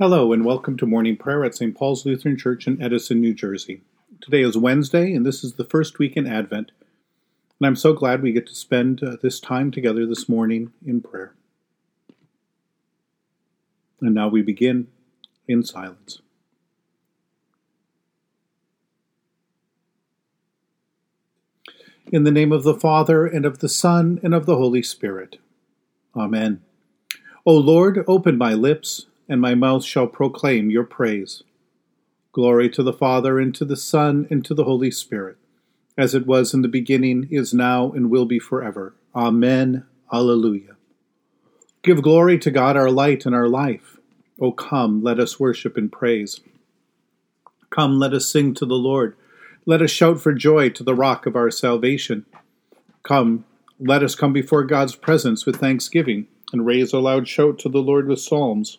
Hello, 0.00 0.32
and 0.32 0.44
welcome 0.44 0.76
to 0.78 0.86
morning 0.86 1.16
prayer 1.16 1.44
at 1.44 1.54
St. 1.54 1.72
Paul's 1.72 2.04
Lutheran 2.04 2.36
Church 2.36 2.66
in 2.66 2.82
Edison, 2.82 3.20
New 3.20 3.32
Jersey. 3.32 3.80
Today 4.20 4.42
is 4.42 4.58
Wednesday, 4.58 5.14
and 5.14 5.24
this 5.24 5.44
is 5.44 5.52
the 5.52 5.64
first 5.64 6.00
week 6.00 6.16
in 6.16 6.26
Advent. 6.26 6.72
And 7.60 7.66
I'm 7.68 7.76
so 7.76 7.92
glad 7.92 8.20
we 8.20 8.32
get 8.32 8.48
to 8.48 8.56
spend 8.56 9.04
uh, 9.04 9.18
this 9.22 9.38
time 9.38 9.70
together 9.70 10.04
this 10.04 10.28
morning 10.28 10.72
in 10.84 11.00
prayer. 11.00 11.36
And 14.00 14.16
now 14.16 14.26
we 14.26 14.42
begin 14.42 14.88
in 15.46 15.62
silence. 15.62 16.20
In 22.10 22.24
the 22.24 22.32
name 22.32 22.50
of 22.50 22.64
the 22.64 22.74
Father, 22.74 23.26
and 23.26 23.46
of 23.46 23.60
the 23.60 23.68
Son, 23.68 24.18
and 24.24 24.34
of 24.34 24.44
the 24.44 24.56
Holy 24.56 24.82
Spirit. 24.82 25.36
Amen. 26.16 26.62
O 27.46 27.54
Lord, 27.54 28.04
open 28.08 28.36
my 28.36 28.54
lips, 28.54 29.06
and 29.28 29.40
my 29.40 29.54
mouth 29.54 29.84
shall 29.84 30.06
proclaim 30.06 30.70
your 30.70 30.84
praise. 30.84 31.42
Glory 32.32 32.68
to 32.70 32.82
the 32.82 32.92
Father, 32.92 33.38
and 33.38 33.54
to 33.54 33.64
the 33.64 33.76
Son, 33.76 34.26
and 34.30 34.44
to 34.44 34.54
the 34.54 34.64
Holy 34.64 34.90
Spirit, 34.90 35.36
as 35.96 36.14
it 36.14 36.26
was 36.26 36.52
in 36.52 36.62
the 36.62 36.68
beginning, 36.68 37.28
is 37.30 37.54
now, 37.54 37.92
and 37.92 38.10
will 38.10 38.26
be 38.26 38.38
forever. 38.38 38.94
Amen. 39.14 39.84
Alleluia. 40.12 40.76
Give 41.82 42.02
glory 42.02 42.38
to 42.38 42.50
God, 42.50 42.76
our 42.76 42.90
light 42.90 43.26
and 43.26 43.34
our 43.34 43.48
life. 43.48 43.98
O 44.40 44.50
come, 44.52 45.02
let 45.02 45.20
us 45.20 45.38
worship 45.38 45.76
and 45.76 45.92
praise. 45.92 46.40
Come, 47.70 47.98
let 47.98 48.12
us 48.12 48.28
sing 48.28 48.54
to 48.54 48.66
the 48.66 48.74
Lord. 48.74 49.16
Let 49.66 49.82
us 49.82 49.90
shout 49.90 50.20
for 50.20 50.32
joy 50.32 50.70
to 50.70 50.82
the 50.82 50.94
rock 50.94 51.26
of 51.26 51.36
our 51.36 51.50
salvation. 51.50 52.26
Come, 53.02 53.44
let 53.78 54.02
us 54.02 54.14
come 54.14 54.32
before 54.32 54.64
God's 54.64 54.94
presence 54.96 55.46
with 55.46 55.56
thanksgiving, 55.56 56.26
and 56.52 56.66
raise 56.66 56.92
a 56.92 56.98
loud 56.98 57.28
shout 57.28 57.58
to 57.60 57.68
the 57.68 57.82
Lord 57.82 58.08
with 58.08 58.20
psalms. 58.20 58.78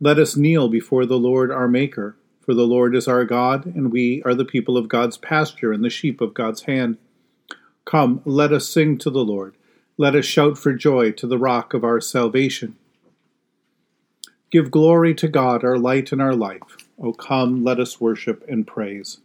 Let 0.00 0.18
us 0.18 0.36
kneel 0.36 0.68
before 0.68 1.06
the 1.06 1.18
Lord 1.18 1.50
our 1.50 1.68
Maker. 1.68 2.16
For 2.40 2.54
the 2.54 2.66
Lord 2.66 2.94
is 2.94 3.08
our 3.08 3.24
God, 3.24 3.66
and 3.66 3.90
we 3.90 4.22
are 4.24 4.34
the 4.34 4.44
people 4.44 4.76
of 4.76 4.88
God's 4.88 5.16
pasture 5.16 5.72
and 5.72 5.82
the 5.82 5.90
sheep 5.90 6.20
of 6.20 6.34
God's 6.34 6.62
hand. 6.62 6.98
Come, 7.84 8.20
let 8.24 8.52
us 8.52 8.68
sing 8.68 8.98
to 8.98 9.10
the 9.10 9.24
Lord. 9.24 9.54
Let 9.96 10.14
us 10.14 10.26
shout 10.26 10.58
for 10.58 10.74
joy 10.74 11.12
to 11.12 11.26
the 11.26 11.38
rock 11.38 11.72
of 11.72 11.82
our 11.82 12.00
salvation. 12.00 12.76
Give 14.50 14.70
glory 14.70 15.14
to 15.14 15.28
God, 15.28 15.64
our 15.64 15.78
light 15.78 16.12
and 16.12 16.20
our 16.20 16.34
life. 16.34 16.76
O 17.02 17.12
come, 17.12 17.64
let 17.64 17.80
us 17.80 18.00
worship 18.00 18.44
and 18.48 18.66
praise. 18.66 19.18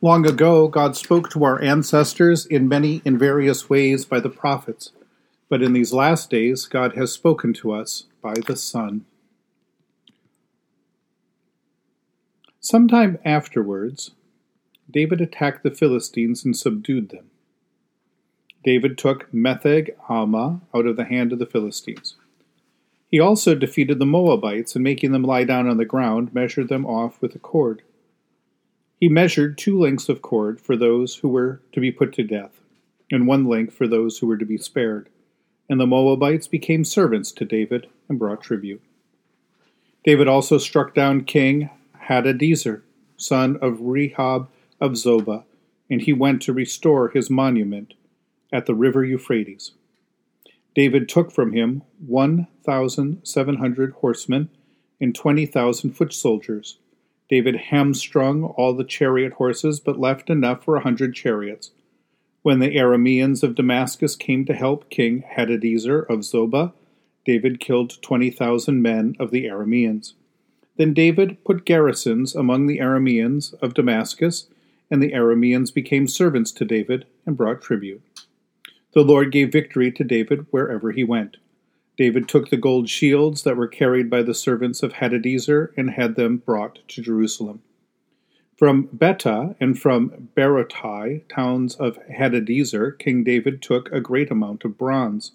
Long 0.00 0.26
ago, 0.26 0.66
God 0.68 0.96
spoke 0.96 1.28
to 1.30 1.44
our 1.44 1.60
ancestors 1.60 2.46
in 2.46 2.68
many 2.68 3.02
and 3.04 3.18
various 3.18 3.68
ways 3.68 4.04
by 4.04 4.18
the 4.18 4.30
prophets, 4.30 4.92
but 5.48 5.62
in 5.62 5.72
these 5.72 5.92
last 5.92 6.30
days, 6.30 6.64
God 6.64 6.96
has 6.96 7.12
spoken 7.12 7.52
to 7.54 7.72
us 7.72 8.04
by 8.22 8.34
the 8.46 8.56
Son. 8.56 9.04
Sometime 12.60 13.18
afterwards, 13.24 14.12
David 14.90 15.20
attacked 15.20 15.62
the 15.62 15.70
Philistines 15.70 16.44
and 16.44 16.56
subdued 16.56 17.10
them. 17.10 17.30
David 18.64 18.98
took 18.98 19.32
Metheg 19.32 19.94
Ammah 20.08 20.62
out 20.74 20.86
of 20.86 20.96
the 20.96 21.04
hand 21.04 21.32
of 21.32 21.38
the 21.38 21.46
Philistines. 21.46 22.16
He 23.10 23.20
also 23.20 23.54
defeated 23.54 23.98
the 23.98 24.06
Moabites, 24.06 24.74
and 24.74 24.82
making 24.82 25.12
them 25.12 25.22
lie 25.22 25.44
down 25.44 25.68
on 25.68 25.76
the 25.76 25.84
ground, 25.84 26.34
measured 26.34 26.68
them 26.68 26.84
off 26.84 27.22
with 27.22 27.34
a 27.34 27.38
cord. 27.38 27.82
He 29.00 29.08
measured 29.08 29.56
two 29.56 29.78
lengths 29.78 30.08
of 30.08 30.20
cord 30.20 30.60
for 30.60 30.76
those 30.76 31.16
who 31.16 31.28
were 31.28 31.62
to 31.72 31.80
be 31.80 31.92
put 31.92 32.12
to 32.14 32.24
death, 32.24 32.60
and 33.10 33.26
one 33.26 33.46
length 33.46 33.74
for 33.74 33.86
those 33.86 34.18
who 34.18 34.26
were 34.26 34.36
to 34.36 34.44
be 34.44 34.58
spared. 34.58 35.08
And 35.70 35.80
the 35.80 35.86
Moabites 35.86 36.48
became 36.48 36.84
servants 36.84 37.30
to 37.32 37.44
David 37.44 37.86
and 38.08 38.18
brought 38.18 38.42
tribute. 38.42 38.82
David 40.04 40.26
also 40.26 40.58
struck 40.58 40.94
down 40.94 41.24
King 41.24 41.70
Hadadezer, 42.08 42.82
son 43.16 43.56
of 43.60 43.78
Rehob 43.78 44.48
of 44.80 44.92
Zobah, 44.92 45.44
and 45.90 46.02
he 46.02 46.12
went 46.12 46.42
to 46.42 46.52
restore 46.52 47.08
his 47.08 47.30
monument 47.30 47.94
at 48.52 48.66
the 48.66 48.74
river 48.74 49.04
Euphrates. 49.04 49.72
David 50.74 51.08
took 51.08 51.32
from 51.32 51.52
him 51.52 51.82
1,700 52.06 53.92
horsemen 53.94 54.48
and 55.00 55.14
20,000 55.14 55.92
foot 55.92 56.12
soldiers 56.12 56.78
David 57.28 57.56
hamstrung 57.56 58.44
all 58.44 58.72
the 58.72 58.84
chariot 58.84 59.34
horses, 59.34 59.80
but 59.80 60.00
left 60.00 60.30
enough 60.30 60.64
for 60.64 60.76
a 60.76 60.82
hundred 60.82 61.14
chariots. 61.14 61.72
When 62.42 62.58
the 62.58 62.74
Arameans 62.76 63.42
of 63.42 63.54
Damascus 63.54 64.16
came 64.16 64.46
to 64.46 64.54
help 64.54 64.88
King 64.88 65.24
Hadadezer 65.36 66.08
of 66.08 66.20
Zobah, 66.20 66.72
David 67.26 67.60
killed 67.60 68.00
twenty 68.00 68.30
thousand 68.30 68.80
men 68.80 69.14
of 69.20 69.30
the 69.30 69.44
Arameans. 69.44 70.14
Then 70.78 70.94
David 70.94 71.44
put 71.44 71.66
garrisons 71.66 72.34
among 72.34 72.66
the 72.66 72.78
Arameans 72.78 73.52
of 73.60 73.74
Damascus, 73.74 74.46
and 74.90 75.02
the 75.02 75.12
Arameans 75.12 75.74
became 75.74 76.06
servants 76.06 76.52
to 76.52 76.64
David 76.64 77.04
and 77.26 77.36
brought 77.36 77.60
tribute. 77.60 78.00
The 78.94 79.02
Lord 79.02 79.32
gave 79.32 79.52
victory 79.52 79.92
to 79.92 80.04
David 80.04 80.46
wherever 80.50 80.92
he 80.92 81.04
went. 81.04 81.36
David 81.96 82.28
took 82.28 82.48
the 82.48 82.56
gold 82.56 82.88
shields 82.88 83.42
that 83.42 83.56
were 83.56 83.66
carried 83.66 84.08
by 84.08 84.22
the 84.22 84.34
servants 84.34 84.84
of 84.84 84.94
Hadadezer 84.94 85.72
and 85.76 85.90
had 85.90 86.14
them 86.14 86.38
brought 86.38 86.78
to 86.88 87.02
Jerusalem. 87.02 87.60
From 88.56 88.88
Betah 88.88 89.56
and 89.60 89.78
from 89.78 90.28
Berotai, 90.36 91.22
towns 91.28 91.74
of 91.74 91.98
Hadadezer, 92.08 92.96
King 92.98 93.24
David 93.24 93.62
took 93.62 93.90
a 93.90 94.00
great 94.00 94.30
amount 94.30 94.64
of 94.64 94.78
bronze. 94.78 95.32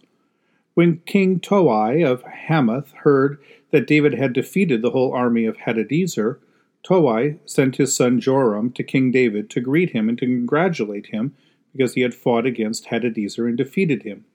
When 0.74 1.02
King 1.06 1.40
Toi 1.40 2.04
of 2.06 2.24
Hamath 2.24 2.94
heard 3.04 3.40
that 3.74 3.88
David 3.88 4.14
had 4.14 4.34
defeated 4.34 4.84
the 4.84 4.92
whole 4.92 5.12
army 5.14 5.46
of 5.46 5.58
Hadadezer, 5.58 6.38
Toi 6.84 7.38
sent 7.44 7.78
his 7.78 7.96
son 7.96 8.22
Joram 8.22 8.72
to 8.74 8.84
King 8.84 9.10
David 9.10 9.50
to 9.50 9.60
greet 9.60 9.90
him 9.90 10.08
and 10.08 10.18
to 10.20 10.28
congratulate 10.28 11.08
him 11.08 11.34
because 11.72 11.96
he 11.96 12.02
had 12.02 12.14
fought 12.14 12.46
against 12.46 12.86
Hadadezer 12.86 13.48
and 13.48 13.58
defeated 13.58 14.04
him. 14.04 14.26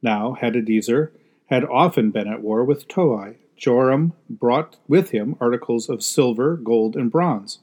Now 0.00 0.34
Hadadezer 0.40 1.10
had 1.50 1.62
often 1.66 2.10
been 2.10 2.26
at 2.26 2.40
war 2.40 2.64
with 2.64 2.88
Toi. 2.88 3.34
Joram 3.54 4.14
brought 4.30 4.78
with 4.88 5.10
him 5.10 5.36
articles 5.42 5.90
of 5.90 6.02
silver, 6.02 6.56
gold, 6.56 6.96
and 6.96 7.10
bronze. 7.10 7.58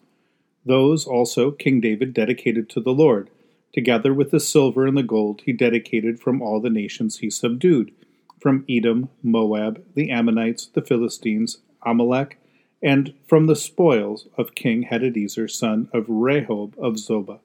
Those 0.67 1.07
also 1.07 1.49
King 1.49 1.81
David 1.81 2.13
dedicated 2.13 2.69
to 2.69 2.79
the 2.79 2.93
Lord. 2.93 3.31
Together 3.73 4.13
with 4.13 4.29
the 4.29 4.39
silver 4.39 4.85
and 4.85 4.95
the 4.95 5.01
gold 5.01 5.41
he 5.45 5.51
dedicated 5.51 6.19
from 6.19 6.43
all 6.43 6.61
the 6.61 6.69
nations 6.69 7.17
he 7.17 7.31
subdued, 7.31 7.91
from 8.39 8.65
Edom, 8.69 9.09
Moab, 9.23 9.83
the 9.95 10.11
Ammonites, 10.11 10.67
the 10.67 10.81
Philistines, 10.81 11.59
Amalek, 11.85 12.39
and 12.81 13.13
from 13.27 13.47
the 13.47 13.55
spoils 13.55 14.27
of 14.37 14.55
King 14.55 14.87
Hadadezer, 14.91 15.49
son 15.49 15.89
of 15.93 16.07
Rehob 16.07 16.77
of 16.77 16.95
Zobah. 16.95 17.39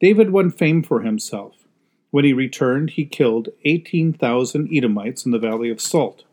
David 0.00 0.30
won 0.30 0.50
fame 0.50 0.82
for 0.82 1.00
himself. 1.00 1.54
When 2.10 2.24
he 2.24 2.32
returned, 2.32 2.90
he 2.90 3.04
killed 3.04 3.48
18,000 3.64 4.68
Edomites 4.72 5.24
in 5.24 5.32
the 5.32 5.38
Valley 5.38 5.70
of 5.70 5.80
Salt, 5.80 6.24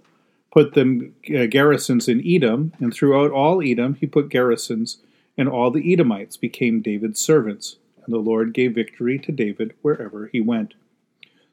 put 0.52 0.74
them 0.74 1.16
uh, 1.34 1.46
garrisons 1.46 2.08
in 2.08 2.22
Edom, 2.26 2.74
and 2.80 2.94
throughout 2.94 3.32
all 3.32 3.62
Edom 3.62 3.96
he 3.96 4.06
put 4.06 4.30
garrisons, 4.30 4.98
and 5.38 5.48
all 5.48 5.72
the 5.72 5.94
Edomites 5.94 6.36
became 6.36 6.82
David's 6.82 7.22
servants, 7.22 7.78
and 8.04 8.14
the 8.14 8.20
Lord 8.20 8.54
gave 8.54 8.76
victory 8.76 9.18
to 9.20 9.32
David 9.32 9.74
wherever 9.82 10.28
he 10.28 10.42
went. 10.42 10.74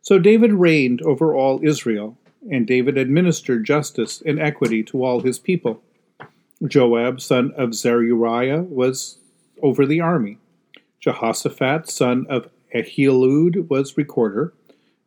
So 0.03 0.19
David 0.19 0.53
reigned 0.53 1.03
over 1.03 1.35
all 1.35 1.61
Israel, 1.63 2.17
and 2.51 2.67
David 2.67 2.97
administered 2.99 3.65
justice 3.65 4.23
and 4.25 4.41
equity 4.41 4.83
to 4.85 5.05
all 5.05 5.21
his 5.21 5.39
people. 5.39 5.83
Joab, 6.67 7.21
son 7.21 7.53
of 7.57 7.75
Zeruiah, 7.75 8.63
was 8.63 9.19
over 9.63 9.85
the 9.87 10.01
army. 10.01 10.39
Jehoshaphat, 11.01 11.89
son 11.89 12.27
of 12.29 12.49
Ahilud 12.75 13.69
was 13.69 13.97
recorder, 13.97 14.53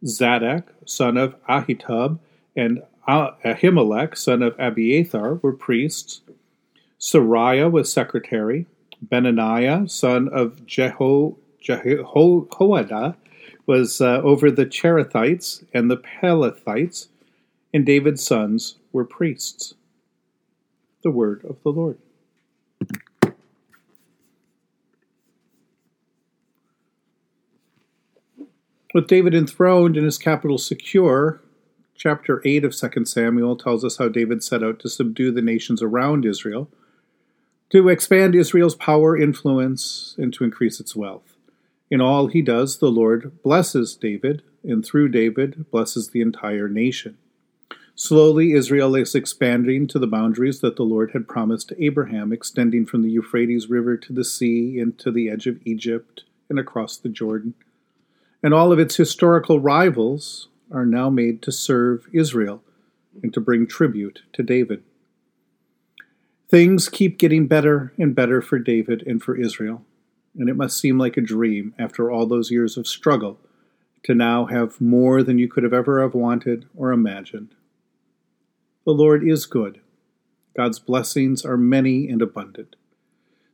Zadok, 0.05 0.73
son 0.85 1.17
of 1.17 1.35
Ahitub, 1.45 2.19
and 2.55 2.81
Ahimelech, 3.07 4.17
son 4.17 4.41
of 4.41 4.55
Abiathar, 4.59 5.35
were 5.35 5.53
priests. 5.53 6.21
Seraiah 6.99 7.71
was 7.71 7.91
secretary. 7.91 8.65
Benaniah, 9.05 9.89
son 9.89 10.27
of 10.29 10.65
Jeho, 10.65 11.35
Jehoiada, 11.61 13.15
was 13.65 14.01
uh, 14.01 14.21
over 14.21 14.51
the 14.51 14.65
Cherethites 14.65 15.63
and 15.73 15.89
the 15.89 15.97
Pelethites, 15.97 17.07
and 17.73 17.85
David's 17.85 18.23
sons 18.23 18.77
were 18.91 19.05
priests. 19.05 19.75
The 21.03 21.11
word 21.11 21.45
of 21.45 21.61
the 21.63 21.69
Lord. 21.69 21.97
With 28.93 29.07
David 29.07 29.35
enthroned 29.35 29.97
and 29.97 30.05
his 30.05 30.17
capital 30.17 30.57
secure, 30.57 31.41
chapter 31.95 32.41
8 32.43 32.65
of 32.65 32.75
2 32.75 33.05
Samuel 33.05 33.55
tells 33.55 33.85
us 33.85 33.97
how 33.97 34.07
David 34.07 34.43
set 34.43 34.63
out 34.63 34.79
to 34.79 34.89
subdue 34.89 35.31
the 35.31 35.43
nations 35.43 35.83
around 35.83 36.25
Israel, 36.25 36.69
to 37.69 37.87
expand 37.87 38.33
Israel's 38.33 38.73
power, 38.73 39.15
influence, 39.15 40.15
and 40.17 40.33
to 40.33 40.43
increase 40.43 40.79
its 40.79 40.95
wealth. 40.95 41.35
In 41.91 42.01
all 42.01 42.27
he 42.27 42.41
does, 42.41 42.79
the 42.79 42.89
Lord 42.89 43.43
blesses 43.43 43.95
David, 43.95 44.41
and 44.63 44.83
through 44.83 45.09
David, 45.09 45.69
blesses 45.69 46.09
the 46.09 46.21
entire 46.21 46.67
nation. 46.67 47.17
Slowly, 47.99 48.53
Israel 48.53 48.95
is 48.95 49.13
expanding 49.13 49.85
to 49.87 49.99
the 49.99 50.07
boundaries 50.07 50.61
that 50.61 50.77
the 50.77 50.83
Lord 50.83 51.11
had 51.11 51.27
promised 51.27 51.67
to 51.67 51.83
Abraham, 51.83 52.31
extending 52.31 52.85
from 52.85 53.01
the 53.01 53.11
Euphrates 53.11 53.69
River 53.69 53.97
to 53.97 54.13
the 54.13 54.23
sea 54.23 54.79
and 54.79 54.97
to 54.99 55.11
the 55.11 55.29
edge 55.29 55.47
of 55.47 55.59
Egypt 55.65 56.23
and 56.47 56.57
across 56.57 56.95
the 56.95 57.09
Jordan. 57.09 57.55
And 58.41 58.53
all 58.53 58.71
of 58.71 58.79
its 58.79 58.95
historical 58.95 59.59
rivals 59.59 60.47
are 60.71 60.85
now 60.85 61.09
made 61.09 61.41
to 61.41 61.51
serve 61.51 62.07
Israel 62.13 62.63
and 63.21 63.33
to 63.33 63.41
bring 63.41 63.67
tribute 63.67 64.21
to 64.31 64.43
David. 64.43 64.81
Things 66.47 66.87
keep 66.87 67.17
getting 67.17 67.47
better 67.47 67.91
and 67.97 68.15
better 68.15 68.41
for 68.41 68.59
David 68.59 69.03
and 69.05 69.21
for 69.21 69.35
Israel, 69.35 69.83
and 70.39 70.47
it 70.47 70.55
must 70.55 70.79
seem 70.79 70.97
like 70.97 71.17
a 71.17 71.21
dream 71.21 71.75
after 71.77 72.09
all 72.09 72.25
those 72.25 72.49
years 72.49 72.77
of 72.77 72.87
struggle 72.87 73.41
to 74.03 74.15
now 74.15 74.45
have 74.45 74.79
more 74.79 75.21
than 75.21 75.37
you 75.37 75.49
could 75.49 75.63
have 75.63 75.73
ever 75.73 76.01
have 76.01 76.13
wanted 76.13 76.65
or 76.77 76.93
imagined. 76.93 77.55
The 78.85 78.93
Lord 78.93 79.27
is 79.27 79.45
good. 79.45 79.81
God's 80.55 80.79
blessings 80.79 81.45
are 81.45 81.57
many 81.57 82.09
and 82.09 82.21
abundant. 82.21 82.75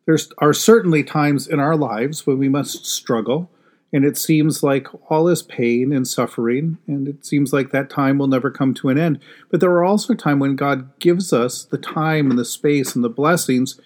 There 0.05 0.17
are 0.37 0.53
certainly 0.53 1.03
times 1.03 1.47
in 1.47 1.59
our 1.59 1.75
lives 1.75 2.27
when 2.27 2.37
we 2.37 2.47
must 2.47 2.85
struggle, 2.85 3.49
and 3.91 4.05
it 4.05 4.17
seems 4.17 4.61
like 4.61 4.87
all 5.09 5.27
is 5.27 5.41
pain 5.41 5.91
and 5.91 6.07
suffering, 6.07 6.77
and 6.87 7.07
it 7.07 7.25
seems 7.25 7.51
like 7.51 7.71
that 7.71 7.89
time 7.89 8.17
will 8.17 8.27
never 8.27 8.51
come 8.51 8.73
to 8.75 8.89
an 8.89 8.97
end. 8.97 9.19
But 9.49 9.61
there 9.61 9.71
are 9.71 9.83
also 9.83 10.13
times 10.13 10.41
when 10.41 10.55
God 10.55 10.97
gives 10.99 11.33
us 11.33 11.63
the 11.63 11.77
time 11.77 12.29
and 12.29 12.37
the 12.37 12.45
space 12.45 12.95
and 12.95 13.03
the 13.03 13.09
blessings 13.09 13.79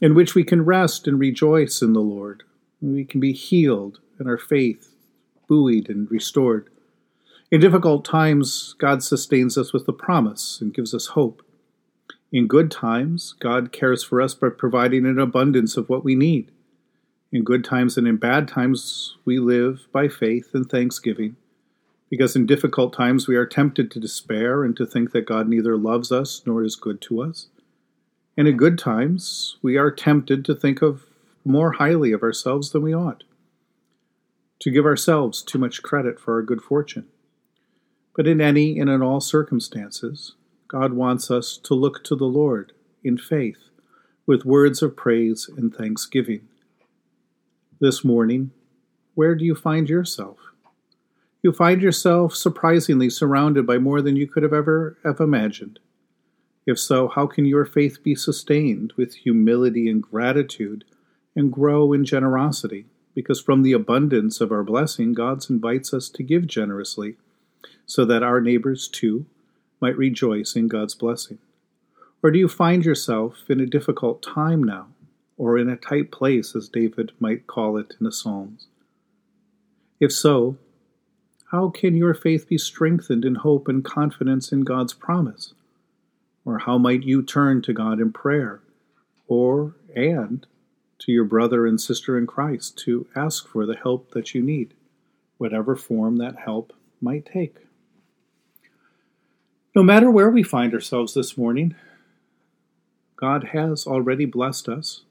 in 0.00 0.14
which 0.14 0.34
we 0.34 0.44
can 0.44 0.64
rest 0.64 1.06
and 1.06 1.18
rejoice 1.18 1.82
in 1.82 1.92
the 1.92 2.00
Lord. 2.00 2.42
We 2.80 3.04
can 3.04 3.20
be 3.20 3.32
healed 3.32 4.00
and 4.18 4.28
our 4.28 4.38
faith 4.38 4.94
buoyed 5.48 5.88
and 5.88 6.10
restored. 6.10 6.68
In 7.48 7.60
difficult 7.60 8.04
times, 8.04 8.74
God 8.78 9.04
sustains 9.04 9.56
us 9.56 9.72
with 9.72 9.86
the 9.86 9.92
promise 9.92 10.60
and 10.60 10.74
gives 10.74 10.92
us 10.92 11.08
hope. 11.08 11.42
In 12.32 12.48
good 12.48 12.72
times, 12.72 13.34
God 13.38 13.70
cares 13.70 14.02
for 14.02 14.20
us 14.20 14.34
by 14.34 14.48
providing 14.48 15.06
an 15.06 15.20
abundance 15.20 15.76
of 15.76 15.88
what 15.88 16.02
we 16.02 16.16
need. 16.16 16.50
In 17.30 17.44
good 17.44 17.64
times 17.64 17.96
and 17.96 18.08
in 18.08 18.16
bad 18.16 18.48
times, 18.48 19.16
we 19.24 19.38
live 19.38 19.86
by 19.92 20.08
faith 20.08 20.50
and 20.54 20.68
thanksgiving. 20.68 21.36
Because 22.10 22.34
in 22.34 22.46
difficult 22.46 22.92
times, 22.92 23.28
we 23.28 23.36
are 23.36 23.46
tempted 23.46 23.92
to 23.92 24.00
despair 24.00 24.64
and 24.64 24.76
to 24.76 24.84
think 24.84 25.12
that 25.12 25.26
God 25.26 25.48
neither 25.48 25.76
loves 25.76 26.10
us 26.10 26.42
nor 26.46 26.64
is 26.64 26.74
good 26.74 27.00
to 27.02 27.22
us. 27.22 27.46
And 28.36 28.48
in 28.48 28.56
good 28.56 28.76
times, 28.76 29.56
we 29.62 29.76
are 29.76 29.92
tempted 29.92 30.44
to 30.46 30.54
think 30.54 30.82
of 30.82 31.04
more 31.44 31.72
highly 31.72 32.10
of 32.10 32.24
ourselves 32.24 32.70
than 32.70 32.82
we 32.82 32.92
ought, 32.92 33.22
to 34.60 34.70
give 34.72 34.84
ourselves 34.84 35.42
too 35.42 35.58
much 35.58 35.84
credit 35.84 36.18
for 36.18 36.34
our 36.34 36.42
good 36.42 36.60
fortune. 36.60 37.06
But 38.16 38.26
in 38.26 38.40
any 38.40 38.80
and 38.80 38.88
in 38.88 39.02
all 39.02 39.20
circumstances, 39.20 40.34
God 40.68 40.94
wants 40.94 41.30
us 41.30 41.58
to 41.58 41.74
look 41.74 42.02
to 42.04 42.16
the 42.16 42.24
Lord 42.24 42.72
in 43.04 43.18
faith 43.18 43.68
with 44.26 44.46
words 44.46 44.82
of 44.82 44.96
praise 44.96 45.50
and 45.54 45.72
thanksgiving. 45.72 46.48
This 47.78 48.02
morning, 48.02 48.52
where 49.14 49.34
do 49.34 49.44
you 49.44 49.54
find 49.54 49.88
yourself? 49.90 50.38
You 51.42 51.52
find 51.52 51.82
yourself 51.82 52.34
surprisingly 52.34 53.10
surrounded 53.10 53.66
by 53.66 53.76
more 53.76 54.00
than 54.00 54.16
you 54.16 54.26
could 54.26 54.42
have 54.42 54.54
ever 54.54 54.96
have 55.04 55.20
imagined. 55.20 55.78
If 56.66 56.80
so, 56.80 57.08
how 57.08 57.26
can 57.26 57.44
your 57.44 57.66
faith 57.66 58.02
be 58.02 58.14
sustained 58.14 58.94
with 58.96 59.14
humility 59.14 59.90
and 59.90 60.02
gratitude 60.02 60.84
and 61.36 61.52
grow 61.52 61.92
in 61.92 62.04
generosity? 62.06 62.86
Because 63.14 63.40
from 63.40 63.62
the 63.62 63.72
abundance 63.72 64.40
of 64.40 64.50
our 64.50 64.64
blessing, 64.64 65.12
God 65.12 65.48
invites 65.50 65.92
us 65.92 66.08
to 66.08 66.22
give 66.22 66.46
generously 66.46 67.16
so 67.86 68.04
that 68.04 68.22
our 68.22 68.40
neighbors 68.40 68.88
too 68.88 69.26
might 69.80 69.96
rejoice 69.96 70.56
in 70.56 70.68
God's 70.68 70.94
blessing? 70.94 71.38
Or 72.22 72.30
do 72.30 72.38
you 72.38 72.48
find 72.48 72.84
yourself 72.84 73.44
in 73.48 73.60
a 73.60 73.66
difficult 73.66 74.22
time 74.22 74.62
now, 74.64 74.88
or 75.36 75.58
in 75.58 75.68
a 75.68 75.76
tight 75.76 76.10
place, 76.10 76.56
as 76.56 76.68
David 76.68 77.12
might 77.20 77.46
call 77.46 77.76
it 77.76 77.94
in 78.00 78.04
the 78.04 78.12
Psalms? 78.12 78.66
If 80.00 80.12
so, 80.12 80.56
how 81.52 81.68
can 81.68 81.94
your 81.94 82.14
faith 82.14 82.48
be 82.48 82.58
strengthened 82.58 83.24
in 83.24 83.36
hope 83.36 83.68
and 83.68 83.84
confidence 83.84 84.50
in 84.50 84.62
God's 84.62 84.92
promise? 84.92 85.54
Or 86.44 86.58
how 86.58 86.78
might 86.78 87.02
you 87.02 87.22
turn 87.22 87.62
to 87.62 87.72
God 87.72 88.00
in 88.00 88.12
prayer, 88.12 88.60
or 89.28 89.74
and 89.94 90.46
to 90.98 91.12
your 91.12 91.24
brother 91.24 91.66
and 91.66 91.80
sister 91.80 92.16
in 92.18 92.26
Christ 92.26 92.78
to 92.78 93.06
ask 93.14 93.46
for 93.46 93.66
the 93.66 93.76
help 93.76 94.10
that 94.12 94.34
you 94.34 94.42
need, 94.42 94.74
whatever 95.38 95.76
form 95.76 96.16
that 96.16 96.36
help 96.36 96.72
might 97.00 97.26
take? 97.26 97.56
No 99.74 99.82
matter 99.82 100.10
where 100.10 100.30
we 100.30 100.42
find 100.42 100.72
ourselves 100.72 101.14
this 101.14 101.36
morning, 101.36 101.74
God 103.16 103.48
has 103.52 103.86
already 103.86 104.24
blessed 104.24 104.68
us 104.68 105.02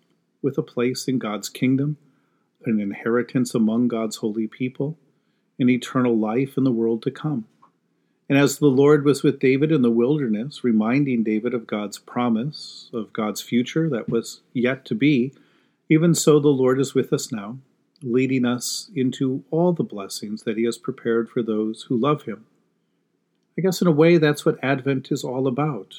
with 0.42 0.58
a 0.58 0.64
place 0.64 1.08
in 1.08 1.18
God's 1.18 1.50
kingdom, 1.50 1.98
an 2.66 2.80
inheritance 2.80 3.54
among 3.54 3.88
God's 3.88 4.18
holy 4.18 4.48
people, 4.48 4.98
an 5.60 5.70
eternal 5.70 6.18
life 6.18 6.58
in 6.58 6.64
the 6.64 6.72
world 6.72 7.04
to 7.04 7.12
come. 7.12 7.46
And 8.28 8.38
as 8.40 8.58
the 8.58 8.68
Lord 8.68 9.06
was 9.06 9.22
with 9.22 9.40
David 9.40 9.72
in 9.72 9.84
the 9.84 9.92
wilderness, 9.92 10.64
reminding 10.64 11.24
David 11.24 11.54
of 11.54 11.68
God's 11.68 12.00
promise, 12.00 12.90
of 12.92 13.14
God's 13.14 13.42
future 13.42 13.88
that 13.90 14.10
was 14.10 14.42
yet 14.54 14.84
to 14.86 14.96
be, 14.96 15.32
even 15.90 16.16
so 16.16 16.40
the 16.40 16.48
Lord 16.48 16.80
is 16.80 16.96
with 16.96 17.14
us 17.14 17.32
now, 17.32 17.60
leading 18.06 18.46
us 18.46 18.90
into 18.96 19.44
all 19.52 19.74
the 19.74 19.84
blessings 19.84 20.44
that 20.44 20.58
He 20.58 20.64
has 20.66 20.78
prepared 20.78 21.30
for 21.30 21.42
those 21.42 21.84
who 21.84 21.98
love 21.98 22.24
Him. 22.24 22.46
I 23.58 23.62
guess 23.62 23.82
in 23.82 23.88
a 23.88 23.92
way 23.92 24.18
that's 24.18 24.46
what 24.46 24.64
Advent 24.64 25.12
is 25.12 25.24
all 25.24 25.48
about 25.48 25.96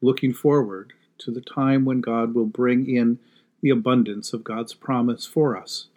looking 0.00 0.32
forward 0.32 0.92
to 1.18 1.30
the 1.30 1.40
time 1.40 1.84
when 1.84 2.00
God 2.00 2.34
will 2.34 2.46
bring 2.46 2.88
in 2.88 3.18
the 3.60 3.70
abundance 3.70 4.32
of 4.32 4.44
God's 4.44 4.74
promise 4.74 5.26
for 5.26 5.56
us 5.56 5.88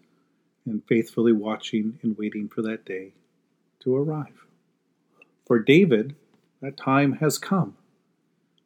and 0.66 0.84
faithfully 0.88 1.32
watching 1.32 2.00
and 2.02 2.18
waiting 2.18 2.48
for 2.48 2.62
that 2.64 2.86
day 2.86 3.14
to 3.82 3.96
arrive. 3.96 4.46
For 5.46 5.60
David, 5.60 6.16
that 6.62 6.78
time 6.78 7.14
has 7.14 7.38
come. 7.38 7.76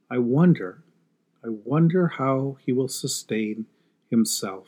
I 0.10 0.20
wonder, 0.20 0.84
I 1.44 1.50
wonder 1.50 2.08
how 2.08 2.58
he 2.66 2.72
will 2.72 2.88
sustain 2.88 3.66
himself. 4.10 4.68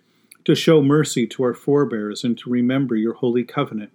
to 0.45 0.55
show 0.55 0.81
mercy 0.81 1.27
to 1.27 1.43
our 1.43 1.53
forebears 1.53 2.23
and 2.23 2.37
to 2.37 2.49
remember 2.49 2.95
your 2.95 3.13
holy 3.13 3.43
covenant. 3.43 3.91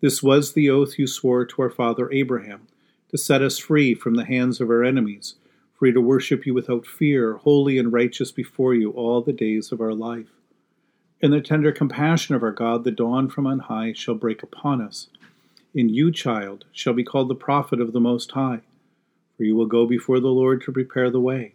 This 0.00 0.22
was 0.22 0.52
the 0.52 0.70
oath 0.70 0.98
you 0.98 1.06
swore 1.06 1.44
to 1.44 1.62
our 1.62 1.70
father 1.70 2.10
Abraham, 2.12 2.68
to 3.10 3.18
set 3.18 3.42
us 3.42 3.58
free 3.58 3.94
from 3.94 4.14
the 4.14 4.24
hands 4.24 4.60
of 4.60 4.70
our 4.70 4.84
enemies, 4.84 5.34
free 5.74 5.92
to 5.92 6.00
worship 6.00 6.46
you 6.46 6.54
without 6.54 6.86
fear, 6.86 7.34
holy 7.34 7.78
and 7.78 7.92
righteous 7.92 8.32
before 8.32 8.74
you 8.74 8.90
all 8.92 9.20
the 9.20 9.32
days 9.32 9.72
of 9.72 9.80
our 9.80 9.94
life. 9.94 10.28
In 11.20 11.32
the 11.32 11.40
tender 11.40 11.72
compassion 11.72 12.34
of 12.34 12.42
our 12.42 12.52
God, 12.52 12.84
the 12.84 12.90
dawn 12.90 13.28
from 13.28 13.46
on 13.46 13.58
high 13.58 13.92
shall 13.92 14.14
break 14.14 14.42
upon 14.42 14.80
us. 14.80 15.08
In 15.74 15.88
you, 15.88 16.12
child, 16.12 16.64
shall 16.72 16.94
be 16.94 17.04
called 17.04 17.28
the 17.28 17.34
prophet 17.34 17.80
of 17.80 17.92
the 17.92 18.00
Most 18.00 18.30
High, 18.32 18.60
for 19.36 19.44
you 19.44 19.54
will 19.56 19.66
go 19.66 19.84
before 19.84 20.20
the 20.20 20.28
Lord 20.28 20.62
to 20.62 20.72
prepare 20.72 21.10
the 21.10 21.20
way 21.20 21.54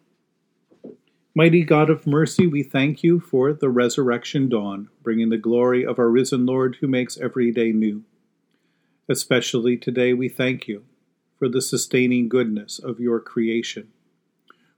Mighty 1.33 1.63
God 1.63 1.89
of 1.89 2.05
mercy, 2.05 2.45
we 2.45 2.61
thank 2.61 3.03
you 3.03 3.21
for 3.21 3.53
the 3.53 3.69
resurrection 3.69 4.49
dawn, 4.49 4.89
bringing 5.01 5.29
the 5.29 5.37
glory 5.37 5.85
of 5.85 5.97
our 5.97 6.09
risen 6.09 6.45
Lord 6.45 6.79
who 6.81 6.89
makes 6.89 7.17
every 7.17 7.53
day 7.53 7.71
new. 7.71 8.03
Especially 9.07 9.77
today, 9.77 10.11
we 10.11 10.27
thank 10.27 10.67
you 10.67 10.83
for 11.39 11.47
the 11.47 11.61
sustaining 11.61 12.27
goodness 12.27 12.79
of 12.79 12.99
your 12.99 13.21
creation, 13.21 13.87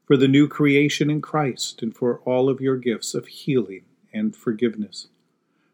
for 0.05 0.15
the 0.15 0.27
new 0.27 0.47
creation 0.47 1.09
in 1.09 1.21
Christ, 1.23 1.81
and 1.81 1.95
for 1.95 2.19
all 2.19 2.49
of 2.49 2.61
your 2.61 2.77
gifts 2.77 3.15
of 3.15 3.25
healing 3.25 3.85
and 4.13 4.35
forgiveness, 4.35 5.07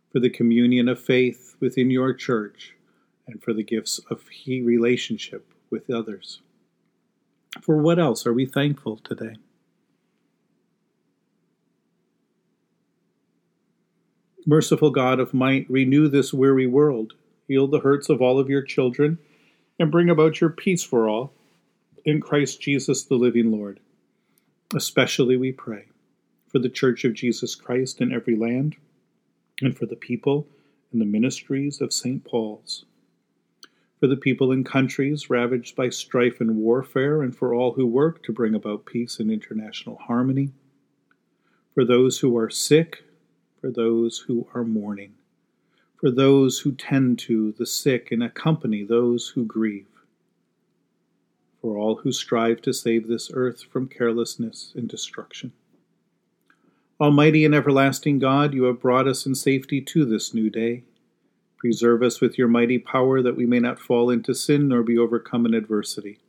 for 0.09 0.21
the 0.21 0.29
communion 0.29 0.87
of 0.87 0.97
faith 0.97 1.57
within 1.59 1.91
your 1.91 2.13
church, 2.13 2.73
and 3.27 3.43
for 3.43 3.51
the 3.51 3.63
gifts 3.63 3.99
of 4.09 4.23
relationship 4.47 5.51
with 5.69 5.89
others. 5.89 6.39
For 7.61 7.75
what 7.75 7.99
else 7.99 8.25
are 8.25 8.33
we 8.33 8.45
thankful 8.45 8.95
today? 8.95 9.35
Merciful 14.49 14.89
God 14.89 15.19
of 15.19 15.31
might, 15.31 15.69
renew 15.69 16.07
this 16.07 16.33
weary 16.33 16.65
world, 16.65 17.13
heal 17.47 17.67
the 17.67 17.81
hurts 17.81 18.09
of 18.09 18.19
all 18.19 18.39
of 18.39 18.49
your 18.49 18.63
children, 18.63 19.19
and 19.77 19.91
bring 19.91 20.09
about 20.09 20.41
your 20.41 20.49
peace 20.49 20.81
for 20.81 21.07
all, 21.07 21.31
in 22.03 22.19
Christ 22.19 22.59
Jesus 22.59 23.03
the 23.03 23.13
living 23.13 23.51
Lord. 23.51 23.79
Especially 24.75 25.37
we 25.37 25.51
pray 25.51 25.85
for 26.47 26.57
the 26.57 26.67
Church 26.67 27.05
of 27.05 27.13
Jesus 27.13 27.53
Christ 27.53 28.01
in 28.01 28.11
every 28.11 28.35
land, 28.35 28.75
and 29.61 29.77
for 29.77 29.85
the 29.85 29.95
people 29.95 30.47
and 30.91 30.99
the 30.99 31.05
ministries 31.05 31.79
of 31.79 31.93
St. 31.93 32.25
Paul's 32.25 32.85
for 33.99 34.07
the 34.07 34.17
people 34.17 34.51
in 34.51 34.63
countries 34.63 35.29
ravaged 35.29 35.75
by 35.75 35.89
strife 35.89 36.41
and 36.41 36.55
warfare, 36.55 37.21
and 37.21 37.35
for 37.35 37.53
all 37.53 37.73
who 37.73 37.85
work 37.85 38.23
to 38.23 38.33
bring 38.33 38.55
about 38.55 38.87
peace 38.87 39.19
and 39.19 39.29
international 39.29 39.97
harmony, 39.97 40.53
for 41.75 41.85
those 41.85 42.17
who 42.17 42.35
are 42.35 42.49
sick, 42.49 43.03
for 43.59 43.69
those 43.69 44.19
who 44.19 44.47
are 44.53 44.63
mourning, 44.63 45.13
for 45.99 46.11
those 46.11 46.59
who 46.59 46.71
tend 46.71 47.19
to 47.19 47.51
the 47.53 47.65
sick 47.65 48.11
and 48.11 48.23
accompany 48.23 48.83
those 48.83 49.29
who 49.29 49.45
grieve, 49.45 49.87
for 51.61 51.77
all 51.77 51.97
who 51.97 52.11
strive 52.11 52.61
to 52.61 52.73
save 52.73 53.07
this 53.07 53.29
earth 53.33 53.63
from 53.63 53.87
carelessness 53.87 54.71
and 54.75 54.87
destruction. 54.87 55.51
Almighty 57.01 57.45
and 57.45 57.55
everlasting 57.55 58.19
God, 58.19 58.53
you 58.53 58.63
have 58.63 58.81
brought 58.81 59.07
us 59.07 59.25
in 59.25 59.35
safety 59.35 59.79
to 59.81 60.03
this 60.05 60.33
new 60.33 60.49
day. 60.49 60.83
Preserve 61.57 62.03
us 62.03 62.19
with 62.19 62.37
your 62.37 62.47
mighty 62.47 62.77
power 62.77 63.21
that 63.21 63.35
we 63.35 63.45
may 63.45 63.59
not 63.59 63.79
fall 63.79 64.09
into 64.09 64.33
sin 64.33 64.67
nor 64.67 64.83
be 64.83 64.97
overcome 64.97 65.45
in 65.45 65.53
adversity. 65.53 66.19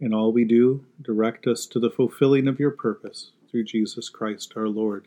In 0.00 0.14
all 0.14 0.32
we 0.32 0.44
do, 0.44 0.84
direct 1.02 1.46
us 1.46 1.66
to 1.66 1.78
the 1.78 1.90
fulfilling 1.90 2.48
of 2.48 2.58
your 2.58 2.70
purpose 2.70 3.32
through 3.50 3.64
Jesus 3.64 4.08
Christ 4.08 4.54
our 4.56 4.68
Lord. 4.68 5.06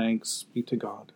Thanks 0.00 0.46
be 0.54 0.62
to 0.62 0.76
God. 0.76 1.12